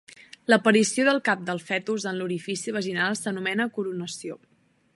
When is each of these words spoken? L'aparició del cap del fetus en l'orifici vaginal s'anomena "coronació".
L'aparició 0.51 1.03
del 1.09 1.19
cap 1.27 1.43
del 1.49 1.61
fetus 1.67 2.07
en 2.11 2.17
l'orifici 2.21 2.73
vaginal 2.77 3.19
s'anomena 3.21 3.69
"coronació". 3.77 4.39